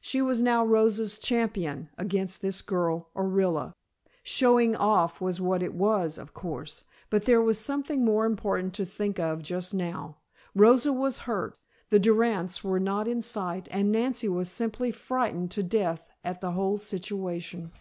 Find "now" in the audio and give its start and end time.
0.40-0.64, 9.74-10.18